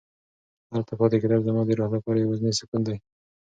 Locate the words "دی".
2.87-2.95